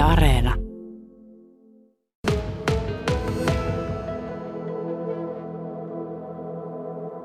Yle 0.00 0.08
Areena. 0.08 0.54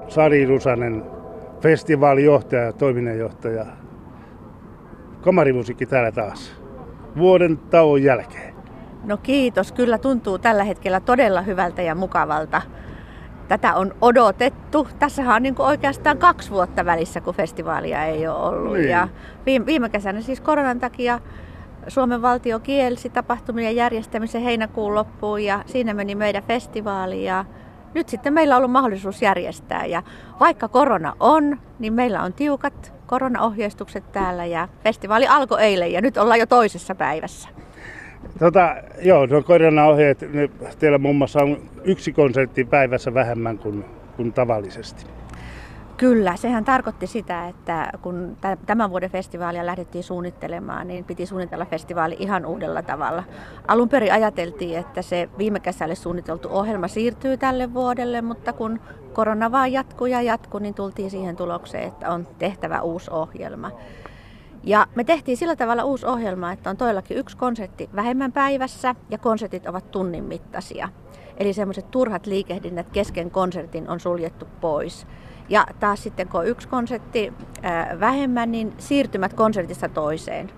Sari 0.08 0.46
Rusanen, 0.46 1.04
festivaalijohtaja 1.62 2.62
ja 2.62 2.74
toiminnanjohtaja. 2.74 3.66
Kamarimusiikki 5.22 5.86
täällä 5.86 6.12
taas. 6.12 6.62
Vuoden 7.18 7.58
tauon 7.58 8.04
jälkeen. 8.04 8.56
No 9.04 9.18
kiitos, 9.18 9.72
kyllä 9.72 9.98
tuntuu 9.98 10.40
tällä 10.40 10.64
hetkellä 10.64 11.00
todella 11.00 11.42
hyvältä 11.42 11.82
ja 11.82 11.96
mukavalta. 11.96 12.62
Tätä 13.48 13.76
on 13.76 13.96
odotettu. 14.02 14.88
Tässähän 15.00 15.36
on 15.36 15.44
niin 15.44 15.56
oikeastaan 15.60 16.18
kaksi 16.18 16.52
vuotta 16.52 16.86
välissä, 16.86 17.22
kun 17.22 17.36
festivaalia 17.36 18.04
ei 18.04 18.28
ole 18.28 18.38
ollut. 18.38 18.74
Niin. 18.74 18.90
Ja 18.90 19.08
viime, 19.46 19.66
viime 19.66 19.90
kesänä 19.90 20.22
siis 20.22 20.42
koronan 20.42 20.80
takia 20.80 21.20
Suomen 21.88 22.22
valtio 22.22 22.60
kielsi 22.60 23.10
tapahtumien 23.10 23.76
järjestämisen 23.76 24.42
heinäkuun 24.42 24.96
loppuun 24.96 25.44
ja 25.44 25.64
siinä 25.66 25.94
meni 25.94 26.16
meidän 26.16 26.44
festivaali. 26.44 27.24
Ja 27.24 27.46
nyt 27.94 28.10
sitten 28.10 28.34
meillä 28.34 28.56
on 28.56 28.58
ollut 28.58 28.72
mahdollisuus 28.72 29.22
järjestää. 29.22 29.86
Ja 29.86 30.04
vaikka 30.40 30.68
korona 30.68 31.14
on, 31.20 31.58
niin 31.80 31.94
meillä 31.94 32.22
on 32.22 32.34
tiukat 32.34 32.94
koronaohjeistukset 33.08 34.12
täällä 34.12 34.46
ja 34.46 34.68
festivaali 34.84 35.28
alkoi 35.28 35.62
eilen 35.62 35.92
ja 35.92 36.02
nyt 36.02 36.18
ollaan 36.18 36.40
jo 36.40 36.46
toisessa 36.46 36.96
päivässä. 36.96 37.50
Tota, 38.40 38.76
joo, 39.02 39.26
no 39.26 39.44
koronaohjeet, 39.44 40.20
teillä 40.80 40.98
muun 40.98 41.16
muassa 41.16 41.40
on 41.40 41.58
yksi 41.84 42.14
konsertti 42.14 42.64
päivässä 42.64 43.14
vähemmän 43.14 43.58
kuin, 43.58 43.86
kuin 44.16 44.34
tavallisesti. 44.34 45.06
Kyllä, 45.98 46.36
sehän 46.36 46.66
tarkoitti 46.66 47.08
sitä, 47.08 47.48
että 47.48 47.92
kun 48.02 48.38
tämän 48.66 48.90
vuoden 48.90 49.10
festivaalia 49.12 49.66
lähdettiin 49.66 50.04
suunnittelemaan, 50.04 50.88
niin 50.88 51.06
piti 51.06 51.26
suunnitella 51.26 51.66
festivaali 51.66 52.16
ihan 52.20 52.46
uudella 52.46 52.82
tavalla. 52.82 53.24
Alun 53.68 53.90
perin 53.90 54.14
ajateltiin, 54.14 54.78
että 54.80 55.02
se 55.02 55.30
viime 55.38 55.60
kesälle 55.60 55.96
suunniteltu 55.96 56.50
ohjelma 56.52 56.88
siirtyy 56.88 57.38
tälle 57.38 57.74
vuodelle, 57.74 58.22
mutta 58.22 58.54
kun 58.54 58.80
korona 59.14 59.52
vaan 59.52 59.72
jatkuu 59.72 60.08
ja 60.08 60.22
jatkuu, 60.22 60.60
niin 60.60 60.74
tultiin 60.74 61.12
siihen 61.12 61.36
tulokseen, 61.36 61.88
että 61.88 62.12
on 62.12 62.28
tehtävä 62.40 62.82
uusi 62.82 63.12
ohjelma. 63.12 63.72
Ja 64.64 64.88
me 64.96 65.04
tehtiin 65.04 65.38
sillä 65.38 65.56
tavalla 65.56 65.84
uusi 65.84 66.06
ohjelma, 66.06 66.52
että 66.52 66.70
on 66.70 66.78
todellakin 66.78 67.18
yksi 67.18 67.38
konsertti 67.38 67.90
vähemmän 67.96 68.32
päivässä 68.32 68.96
ja 69.10 69.18
konsertit 69.18 69.68
ovat 69.68 69.92
tunnin 69.92 70.24
mittaisia. 70.24 70.90
Eli 71.38 71.54
semmoiset 71.54 71.92
turhat 71.92 72.26
liikehdinnät 72.26 72.90
kesken 72.90 73.32
konsertin 73.32 73.90
on 73.90 74.00
suljettu 74.00 74.48
pois. 74.62 75.08
Ja 75.50 75.66
taas 75.80 76.04
sitten 76.04 76.28
kun 76.28 76.48
yksi 76.48 76.68
konsertti 76.68 77.34
vähemmän, 78.00 78.52
niin 78.52 78.74
siirtymät 78.78 79.34
konsertista 79.34 79.90
toiseen 79.90 80.50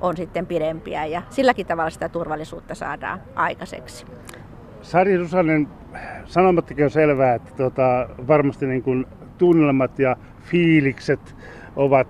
on 0.00 0.16
sitten 0.16 0.46
pidempiä 0.46 1.04
ja 1.06 1.22
silläkin 1.30 1.66
tavalla 1.66 1.90
sitä 1.90 2.08
turvallisuutta 2.08 2.74
saadaan 2.74 3.20
aikaiseksi. 3.34 4.06
Sari 4.82 5.16
Rusanen, 5.16 5.68
sanomattakin 6.24 6.84
on 6.84 6.90
selvää, 6.90 7.34
että 7.34 7.50
tota, 7.56 8.08
varmasti 8.26 8.66
niin 8.66 8.82
kuin 8.82 9.06
tunnelmat 9.38 9.98
ja 9.98 10.16
fiilikset 10.40 11.36
ovat 11.76 12.08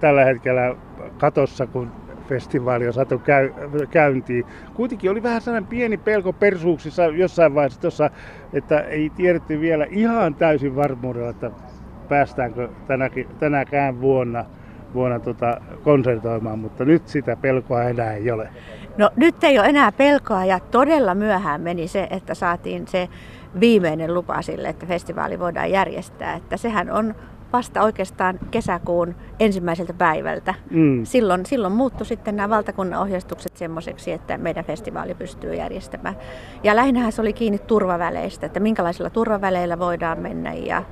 tällä 0.00 0.24
hetkellä 0.24 0.76
katossa, 1.18 1.66
kun 1.66 1.92
festivaali 2.28 2.86
on 2.86 2.92
saatu 2.92 3.18
käy, 3.18 3.50
käyntiin. 3.90 4.44
Kuitenkin 4.74 5.10
oli 5.10 5.22
vähän 5.22 5.40
sellainen 5.40 5.68
pieni 5.68 5.96
pelko 5.96 6.32
persuuksissa 6.32 7.04
jossain 7.04 7.54
vaiheessa 7.54 7.80
tuossa, 7.80 8.10
että 8.52 8.80
ei 8.80 9.10
tiedetty 9.10 9.60
vielä 9.60 9.86
ihan 9.90 10.34
täysin 10.34 10.76
varmuudella, 10.76 11.30
että 11.30 11.50
päästäänkö 12.08 12.68
tänäkin, 12.86 13.28
tänäkään 13.38 14.00
vuonna 14.00 14.44
vuonna 14.94 15.20
tota 15.20 15.60
konsertoimaan, 15.82 16.58
mutta 16.58 16.84
nyt 16.84 17.08
sitä 17.08 17.36
pelkoa 17.36 17.82
enää 17.82 18.12
ei 18.12 18.30
ole. 18.30 18.48
No 18.98 19.10
nyt 19.16 19.44
ei 19.44 19.58
ole 19.58 19.68
enää 19.68 19.92
pelkoa 19.92 20.44
ja 20.44 20.60
todella 20.60 21.14
myöhään 21.14 21.60
meni 21.60 21.88
se, 21.88 22.06
että 22.10 22.34
saatiin 22.34 22.88
se 22.88 23.08
viimeinen 23.60 24.14
lupa 24.14 24.42
sille, 24.42 24.68
että 24.68 24.86
festivaali 24.86 25.38
voidaan 25.38 25.70
järjestää. 25.70 26.34
Että 26.34 26.56
sehän 26.56 26.90
on 26.90 27.14
vasta 27.52 27.82
oikeastaan 27.82 28.38
kesäkuun 28.50 29.14
ensimmäiseltä 29.40 29.92
päivältä. 29.92 30.54
Mm. 30.70 31.04
Silloin, 31.04 31.46
silloin 31.46 31.72
muuttui 31.72 32.06
sitten 32.06 32.36
nämä 32.36 32.50
valtakunnan 32.50 33.00
ohjeistukset 33.00 33.56
semmoiseksi, 33.56 34.12
että 34.12 34.38
meidän 34.38 34.64
festivaali 34.64 35.14
pystyy 35.14 35.54
järjestämään. 35.54 36.16
Ja 36.62 36.76
lähinnä 36.76 37.10
se 37.10 37.20
oli 37.20 37.32
kiinni 37.32 37.58
turvaväleistä, 37.58 38.46
että 38.46 38.60
minkälaisilla 38.60 39.10
turvaväleillä 39.10 39.78
voidaan 39.78 40.18
mennä 40.18 40.52
ja 40.52 40.82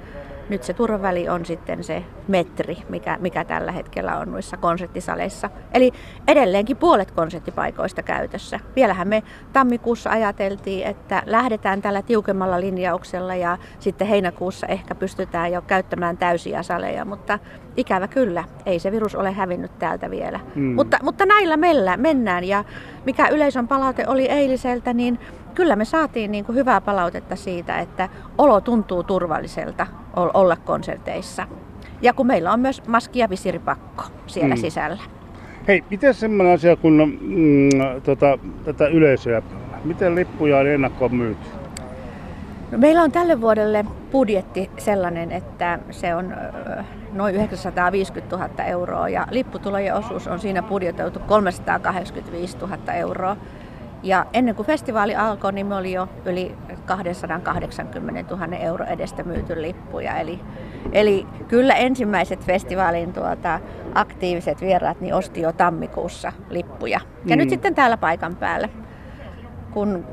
nyt 0.49 0.63
se 0.63 0.73
turvaväli 0.73 1.29
on 1.29 1.47
sitten 1.47 1.85
se 1.85 2.05
metri, 2.29 2.77
mikä, 2.89 3.19
mikä 3.21 3.45
tällä 3.45 3.73
hetkellä 3.73 4.19
on 4.19 4.33
noissa 4.33 4.57
konserttisaleissa. 4.57 5.51
Eli 5.75 5.93
edelleenkin 6.29 6.77
puolet 6.77 7.11
konserttipaikoista 7.11 8.03
käytössä. 8.03 8.61
Vielähän 8.77 9.09
me 9.09 9.23
tammikuussa 9.53 10.11
ajateltiin, 10.11 10.87
että 10.87 11.23
lähdetään 11.27 11.83
tällä 11.83 12.03
tiukemmalla 12.03 12.61
linjauksella 12.61 13.35
ja 13.35 13.59
sitten 13.79 14.07
heinäkuussa 14.09 14.67
ehkä 14.67 14.95
pystytään 14.95 15.53
jo 15.53 15.63
käyttämään 15.63 16.17
täysiä 16.17 16.63
saleja, 16.63 17.05
mutta 17.05 17.39
ikävä 17.77 18.09
kyllä, 18.09 18.45
ei 18.67 18.79
se 18.79 18.93
virus 18.93 19.15
ole 19.15 19.33
hävinnyt 19.33 19.79
täältä 19.79 20.11
vielä. 20.11 20.41
Mm. 20.55 20.75
Mutta, 20.75 20.99
mutta 21.03 21.27
näillä 21.27 21.57
mennään 21.97 22.45
ja 22.45 22.65
mikä 23.05 23.29
yleisön 23.29 23.69
palaute 23.69 24.05
oli 24.07 24.27
eiliseltä, 24.27 24.93
niin 24.93 25.19
kyllä 25.55 25.77
me 25.77 25.85
saatiin 25.85 26.33
niin 26.33 26.45
kuin 26.45 26.57
hyvää 26.57 26.81
palautetta 26.81 27.37
siitä, 27.37 27.79
että 27.79 28.09
olo 28.39 28.61
tuntuu 28.61 29.03
turvalliselta 29.03 29.87
olla 30.17 30.57
konserteissa. 30.57 31.47
Ja 32.03 32.13
kun 32.13 32.27
meillä 32.27 32.53
on 32.53 32.61
myös 32.61 32.83
maski- 32.87 33.19
ja 33.19 33.31
visiripakko 33.31 34.05
siellä 34.27 34.55
mm. 34.55 34.61
sisällä. 34.61 35.03
Hei, 35.69 35.85
miten 35.91 36.15
semmoinen 36.15 36.55
asia, 36.55 36.77
kun 36.77 37.19
mm, 37.21 38.03
tota, 38.03 38.39
tätä 38.65 38.87
yleisöä, 38.87 39.43
miten 39.85 40.15
lippuja 40.15 40.59
on 40.59 40.67
ennakkoon 40.67 41.15
myyty? 41.15 41.47
No, 42.71 42.79
meillä 42.79 43.03
on 43.03 43.13
tälle 43.13 43.41
vuodelle 43.41 43.85
budjetti 44.13 44.71
sellainen, 44.79 45.33
että 45.33 45.79
se 45.91 46.15
on 46.15 46.35
noin 47.13 47.35
950 47.35 48.37
000 48.37 48.65
euroa 48.65 49.09
ja 49.09 49.27
lipputulojen 49.31 49.95
osuus 49.95 50.27
on 50.27 50.39
siinä 50.39 50.63
budjetoitu 50.63 51.19
385 51.19 52.59
000 52.59 52.93
euroa. 52.93 53.37
Ja 54.05 54.27
ennen 54.33 54.55
kuin 54.55 54.67
festivaali 54.67 55.17
alkoi, 55.17 55.53
niin 55.53 55.67
me 55.67 55.75
oli 55.75 55.93
jo 55.93 56.09
yli 56.25 56.55
280 56.85 58.37
000 58.37 58.57
euro 58.57 58.85
edestä 58.85 59.23
myyty 59.23 59.63
lippuja. 59.63 60.17
Eli, 60.17 60.41
eli 60.93 61.27
kyllä 61.49 61.75
ensimmäiset 61.75 62.45
festivaalin 62.45 63.13
tuota, 63.13 63.61
aktiiviset 63.95 64.61
vieraat 64.61 65.01
niin 65.01 65.15
osti 65.15 65.41
jo 65.41 65.53
tammikuussa 65.53 66.33
lippuja. 66.51 67.01
Ja 67.27 67.37
mm. 67.37 67.41
nyt 67.41 67.51
sitten 67.51 67.75
täällä 67.75 67.97
paikan 67.97 68.37
päällä 68.37 68.69
kun 69.75 70.05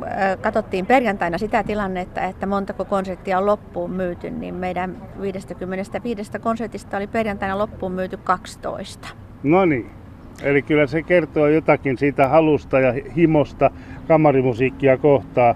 katsottiin 0.42 0.86
perjantaina 0.86 1.38
sitä 1.38 1.64
tilannetta, 1.64 2.22
että 2.22 2.46
montako 2.46 2.86
konserttia 2.86 3.38
on 3.38 3.46
loppuun 3.46 3.92
myyty, 3.92 4.30
niin 4.30 4.56
meidän 4.56 5.10
55 5.22 6.32
konsertista 6.40 6.98
oli 6.98 7.08
perjantaina 7.08 7.58
loppuun 7.58 7.92
myyty 7.92 8.18
12. 8.18 9.08
No 9.44 9.66
niin. 9.66 10.01
Eli 10.44 10.62
kyllä 10.62 10.88
se 10.88 11.04
kertoo 11.04 11.48
jotakin 11.48 11.98
siitä 11.98 12.28
halusta 12.28 12.80
ja 12.80 12.94
himosta 13.16 13.72
kamarimusiikkia 14.08 14.98
kohtaan. 14.98 15.56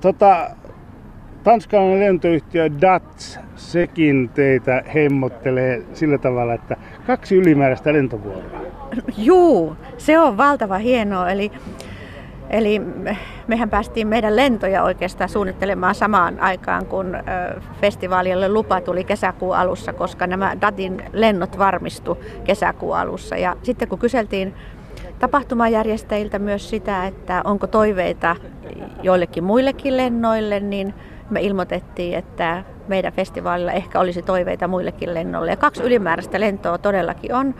Tota, 0.00 0.50
tanskalainen 1.44 2.00
lentoyhtiö 2.00 2.70
DATS, 2.80 3.40
sekin 3.56 4.30
teitä 4.34 4.82
hemmottelee 4.94 5.82
sillä 5.92 6.18
tavalla, 6.18 6.54
että 6.54 6.76
kaksi 7.06 7.36
ylimääräistä 7.36 7.92
lentovuoroa. 7.92 8.60
Juu, 9.16 9.76
se 9.98 10.18
on 10.18 10.36
valtava 10.36 10.78
hienoa. 10.78 11.30
Eli 11.30 11.52
Eli 12.50 12.80
mehän 13.46 13.70
päästiin 13.70 14.08
meidän 14.08 14.36
lentoja 14.36 14.82
oikeastaan 14.82 15.30
suunnittelemaan 15.30 15.94
samaan 15.94 16.40
aikaan, 16.40 16.86
kun 16.86 17.16
festivaalille 17.80 18.48
lupa 18.48 18.80
tuli 18.80 19.04
kesäkuun 19.04 19.56
alussa, 19.56 19.92
koska 19.92 20.26
nämä 20.26 20.56
DATin 20.60 21.02
lennot 21.12 21.58
varmistu 21.58 22.18
kesäkuun 22.44 22.96
alussa. 22.96 23.36
Ja 23.36 23.56
sitten 23.62 23.88
kun 23.88 23.98
kyseltiin 23.98 24.54
tapahtumajärjestäjiltä 25.18 26.38
myös 26.38 26.70
sitä, 26.70 27.06
että 27.06 27.42
onko 27.44 27.66
toiveita 27.66 28.36
joillekin 29.02 29.44
muillekin 29.44 29.96
lennoille, 29.96 30.60
niin 30.60 30.94
me 31.30 31.40
ilmoitettiin, 31.40 32.18
että 32.18 32.64
meidän 32.88 33.12
festivaalilla 33.12 33.72
ehkä 33.72 34.00
olisi 34.00 34.22
toiveita 34.22 34.68
muillekin 34.68 35.14
lennoille. 35.14 35.50
Ja 35.50 35.56
kaksi 35.56 35.82
ylimääräistä 35.82 36.40
lentoa 36.40 36.78
todellakin 36.78 37.34
on 37.34 37.54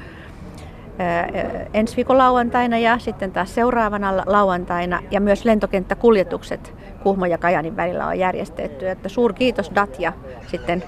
ensi 1.74 1.96
viikon 1.96 2.18
lauantaina 2.18 2.78
ja 2.78 2.98
sitten 2.98 3.32
taas 3.32 3.54
seuraavana 3.54 4.22
lauantaina. 4.26 5.02
Ja 5.10 5.20
myös 5.20 5.44
lentokenttäkuljetukset 5.44 6.74
Kuhmo 7.02 7.26
ja 7.26 7.38
Kajanin 7.38 7.76
välillä 7.76 8.06
on 8.06 8.18
järjestetty. 8.18 8.88
Että 8.88 9.08
suur 9.08 9.32
kiitos 9.32 9.72
Dat 9.74 10.00
ja 10.00 10.12
sitten 10.46 10.82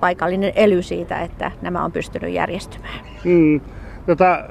paikallinen 0.00 0.52
ely 0.54 0.82
siitä, 0.82 1.20
että 1.20 1.50
nämä 1.62 1.84
on 1.84 1.92
pystynyt 1.92 2.32
järjestymään. 2.32 3.00
Mm, 3.24 3.60
tota, 4.06 4.44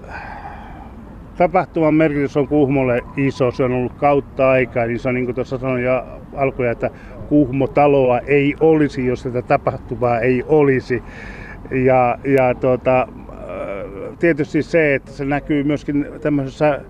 tapahtuman 1.37 1.93
merkitys 1.93 2.37
on 2.37 2.47
Kuhmolle 2.47 3.01
iso, 3.17 3.51
se 3.51 3.63
on 3.63 3.71
ollut 3.71 3.93
kautta 3.93 4.49
aikaa, 4.49 4.85
niin 4.85 4.99
se 4.99 5.09
on 5.09 5.15
niin 5.15 5.25
kuin 5.25 5.35
tuossa 5.35 5.57
sanoin 5.57 5.83
jo 5.83 6.03
alkuja, 6.35 6.71
että 6.71 6.89
Kuhmo-taloa 7.29 8.19
ei 8.19 8.55
olisi, 8.59 9.05
jos 9.05 9.23
tätä 9.23 9.41
tapahtumaa 9.41 10.19
ei 10.19 10.43
olisi. 10.47 11.03
Ja, 11.71 12.17
ja 12.23 12.55
tuota, 12.55 13.07
tietysti 14.19 14.63
se, 14.63 14.95
että 14.95 15.11
se 15.11 15.25
näkyy 15.25 15.63
myöskin 15.63 16.07
tämmöisessä 16.21 16.81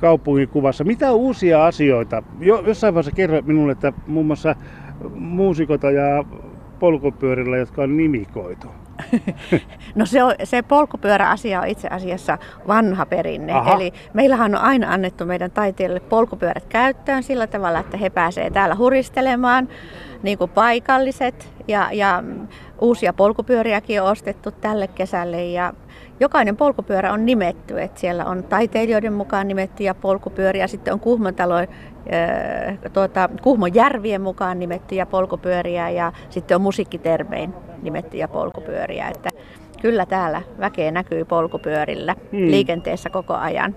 kaupungin 0.00 0.48
kuvassa. 0.48 0.84
Mitä 0.84 1.12
uusia 1.12 1.66
asioita? 1.66 2.22
Jo, 2.40 2.62
jossain 2.66 2.94
vaiheessa 2.94 3.16
kerroit 3.16 3.46
minulle, 3.46 3.72
että 3.72 3.92
muun 4.06 4.26
muassa 4.26 4.54
muusikoita 5.14 5.90
ja 5.90 6.24
polkupyörillä, 6.78 7.56
jotka 7.56 7.82
on 7.82 7.96
nimikoitu. 7.96 8.68
No 9.94 10.06
se, 10.06 10.22
on, 10.22 10.34
se 10.44 10.62
polkupyöräasia 10.62 11.60
on 11.60 11.68
itse 11.68 11.88
asiassa 11.88 12.38
vanha 12.68 13.06
perinne. 13.06 13.52
Aha. 13.52 13.74
Eli 13.74 13.92
meillähän 14.12 14.54
on 14.54 14.60
aina 14.60 14.92
annettu 14.92 15.26
meidän 15.26 15.50
taiteilijoille 15.50 16.08
polkupyörät 16.08 16.64
käyttöön 16.64 17.22
sillä 17.22 17.46
tavalla, 17.46 17.80
että 17.80 17.96
he 17.96 18.10
pääsevät 18.10 18.52
täällä 18.52 18.76
huristelemaan, 18.76 19.68
niin 20.22 20.38
kuin 20.38 20.50
paikalliset. 20.50 21.52
Ja, 21.68 21.88
ja 21.92 22.24
uusia 22.80 23.12
polkupyöriäkin 23.12 24.02
on 24.02 24.08
ostettu 24.08 24.50
tälle 24.50 24.88
kesälle. 24.88 25.44
Ja 25.44 25.72
jokainen 26.20 26.56
polkupyörä 26.56 27.12
on 27.12 27.26
nimetty. 27.26 27.80
Että 27.80 28.00
siellä 28.00 28.24
on 28.24 28.44
taiteilijoiden 28.44 29.12
mukaan 29.12 29.48
nimettyjä 29.48 29.94
polkupyöriä, 29.94 30.66
sitten 30.66 30.92
on 30.92 31.00
Kuhmon 31.00 31.34
talon 31.34 31.66
tuota, 32.92 33.28
Kuhmon 33.42 33.74
järvien 33.74 34.20
mukaan 34.20 34.58
nimettyjä 34.58 35.06
polkupyöriä 35.06 35.90
ja 35.90 36.12
sitten 36.30 36.54
on 36.54 36.60
musiikkitermein 36.60 37.54
nimettyjä 37.82 38.28
polkupyöriä. 38.28 39.08
Että 39.08 39.30
kyllä 39.82 40.06
täällä 40.06 40.42
väkeä 40.60 40.90
näkyy 40.90 41.24
polkupyörillä 41.24 42.16
hmm. 42.32 42.50
liikenteessä 42.50 43.10
koko 43.10 43.34
ajan. 43.34 43.76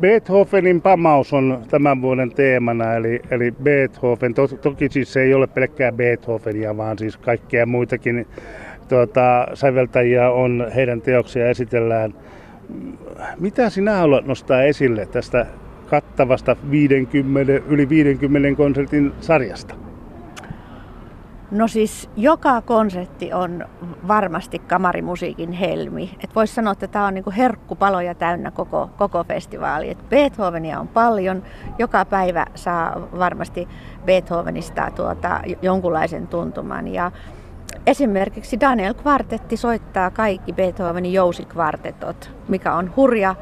Beethovenin 0.00 0.82
pamaus 0.82 1.32
on 1.32 1.62
tämän 1.70 2.02
vuoden 2.02 2.34
teemana, 2.34 2.94
eli, 2.94 3.20
eli 3.30 3.52
Beethoven, 3.62 4.34
to, 4.34 4.48
toki 4.48 4.88
siis 4.88 5.12
se 5.12 5.22
ei 5.22 5.34
ole 5.34 5.46
pelkkää 5.46 5.92
Beethovenia, 5.92 6.76
vaan 6.76 6.98
siis 6.98 7.16
kaikkia 7.16 7.66
muitakin 7.66 8.26
tuota, 8.88 9.46
säveltäjiä 9.54 10.30
on, 10.30 10.66
heidän 10.74 11.00
teoksia 11.00 11.48
esitellään. 11.48 12.14
Mitä 13.40 13.70
sinä 13.70 13.96
haluat 13.96 14.26
nostaa 14.26 14.62
esille 14.62 15.06
tästä 15.06 15.46
kattavasta 15.86 16.56
50, 16.70 17.52
yli 17.52 17.88
50 17.88 18.56
konsertin 18.56 19.12
sarjasta? 19.20 19.74
No 21.50 21.68
siis 21.68 22.10
joka 22.16 22.62
konsertti 22.62 23.32
on 23.32 23.64
varmasti 24.08 24.58
kamarimusiikin 24.58 25.52
helmi. 25.52 26.16
Et 26.24 26.34
voisi 26.34 26.54
sanoa, 26.54 26.72
että 26.72 26.88
tämä 26.88 27.06
on 27.06 27.14
niinku 27.14 27.32
herkkupaloja 27.36 28.14
täynnä 28.14 28.50
koko, 28.50 28.90
koko 28.98 29.24
festivaali. 29.24 29.90
Et 29.90 30.08
Beethovenia 30.08 30.80
on 30.80 30.88
paljon. 30.88 31.42
Joka 31.78 32.04
päivä 32.04 32.46
saa 32.54 33.08
varmasti 33.18 33.68
Beethovenista 34.04 34.90
tuota, 34.96 35.40
jonkunlaisen 35.62 36.26
tuntuman. 36.26 36.88
Ja 36.88 37.12
esimerkiksi 37.86 38.60
Daniel 38.60 38.94
Kvartetti 38.94 39.56
soittaa 39.56 40.10
kaikki 40.10 40.52
Beethovenin 40.52 41.12
jousikvartetot, 41.12 42.30
mikä 42.48 42.74
on 42.74 42.92
hurja 42.96 43.34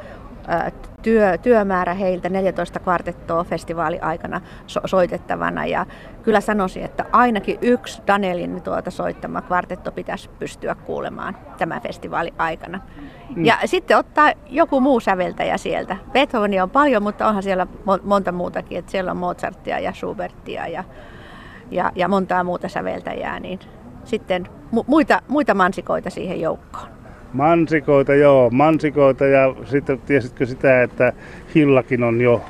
työ, 1.02 1.38
työmäärä 1.38 1.94
heiltä 1.94 2.28
14 2.28 2.78
kvartettoa 2.78 3.44
festivaali 3.44 4.00
aikana 4.00 4.40
so, 4.66 4.80
soitettavana 4.84 5.66
ja 5.66 5.86
kyllä 6.22 6.40
sanoisin, 6.40 6.84
että 6.84 7.04
ainakin 7.12 7.58
yksi 7.60 8.02
Danielin 8.06 8.62
tuota 8.62 8.90
soittama 8.90 9.42
kvartetto 9.42 9.92
pitäisi 9.92 10.30
pystyä 10.38 10.74
kuulemaan 10.74 11.36
tämän 11.58 11.82
festivaali 11.82 12.34
aikana. 12.38 12.80
Mm. 13.36 13.44
Ja 13.44 13.58
sitten 13.64 13.96
ottaa 13.96 14.32
joku 14.46 14.80
muu 14.80 15.00
säveltäjä 15.00 15.56
sieltä. 15.56 15.96
Beethovenia 16.12 16.62
on 16.62 16.70
paljon, 16.70 17.02
mutta 17.02 17.28
onhan 17.28 17.42
siellä 17.42 17.66
monta 18.02 18.32
muutakin, 18.32 18.78
että 18.78 18.90
siellä 18.90 19.10
on 19.10 19.16
Mozartia 19.16 19.78
ja 19.78 19.92
Schubertia 19.92 20.66
ja, 20.66 20.84
ja, 21.70 21.92
ja 21.94 22.08
montaa 22.08 22.44
muuta 22.44 22.68
säveltäjää, 22.68 23.40
niin 23.40 23.58
sitten 24.04 24.46
mu- 24.76 24.84
muita, 24.86 25.22
muita 25.28 25.54
mansikoita 25.54 26.10
siihen 26.10 26.40
joukkoon. 26.40 26.88
Mansikoita, 27.32 28.14
joo, 28.14 28.50
mansikoita 28.50 29.26
ja 29.26 29.54
sitten 29.64 29.98
tiesitkö 29.98 30.46
sitä, 30.46 30.82
että 30.82 31.12
hillakin 31.54 32.02
on 32.02 32.20
jo 32.20 32.42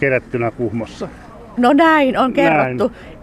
kerättynä 0.00 0.50
Kuhmossa? 0.50 1.08
No 1.56 1.72
näin 1.72 2.18
on 2.18 2.32
kerrottu. 2.32 2.88
Näin. 2.88 3.20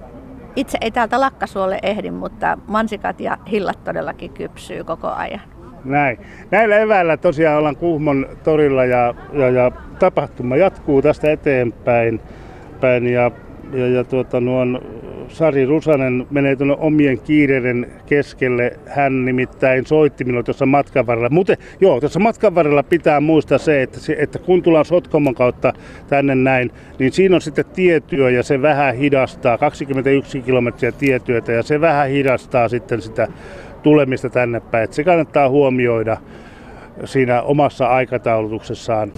Itse 0.56 0.78
ei 0.82 0.92
täältä 0.92 1.20
Lakkasuolle 1.20 1.80
ehdi, 1.84 2.12
mutta 2.12 2.58
mansikat 2.68 3.20
ja 3.20 3.38
hillat 3.52 3.84
todellakin 3.84 4.34
kypsyy 4.34 4.84
koko 4.84 5.08
ajan. 5.08 5.42
Näin. 5.86 6.18
Näillä 6.52 6.78
eväillä 6.78 7.18
tosiaan 7.18 7.58
ollaan 7.58 7.76
Kuhmon 7.76 8.26
torilla 8.44 8.86
ja, 8.86 9.14
ja, 9.34 9.50
ja 9.50 9.72
tapahtuma 10.00 10.56
jatkuu 10.56 11.02
tästä 11.02 11.32
eteenpäin. 11.32 12.22
Päin 12.80 13.08
ja, 13.08 13.32
ja, 13.74 13.88
ja 13.88 14.04
tuota, 14.04 14.42
nuon 14.42 14.82
Sari 15.28 15.66
Rusanen 15.66 16.28
menee 16.32 16.56
tuonne 16.56 16.76
omien 16.80 17.20
kiireiden 17.20 17.92
keskelle. 18.06 18.80
Hän 18.86 19.26
nimittäin 19.26 19.86
soitti 19.86 20.24
minulle 20.24 20.44
tuossa 20.44 20.66
matkan 20.66 21.08
varrella. 21.08 21.30
Mutta 21.30 21.54
joo, 21.82 22.00
tuossa 22.00 22.20
matkan 22.20 22.56
varrella 22.56 22.84
pitää 22.84 23.20
muistaa 23.20 23.58
se, 23.58 23.82
että, 23.82 24.00
se, 24.00 24.16
että 24.20 24.40
kun 24.40 24.64
tullaan 24.64 24.86
Sotkomon 24.86 25.36
kautta 25.36 25.74
tänne 26.08 26.36
näin, 26.36 26.72
niin 27.00 27.12
siinä 27.12 27.36
on 27.36 27.42
sitten 27.42 27.66
tietyö 27.66 28.30
ja 28.30 28.44
se 28.44 28.62
vähän 28.62 28.96
hidastaa, 28.96 29.58
21 29.58 30.42
kilometriä 30.42 30.92
tietyötä 30.92 31.52
ja 31.52 31.64
se 31.64 31.82
vähän 31.82 32.10
hidastaa 32.10 32.70
sitten 32.70 33.02
sitä 33.02 33.28
tulemista 33.84 34.30
tänne 34.30 34.60
päin. 34.60 34.84
Että 34.84 34.96
se 34.96 35.04
kannattaa 35.04 35.50
huomioida 35.50 36.18
siinä 37.06 37.42
omassa 37.42 37.88
aikataulutuksessaan. 37.88 39.12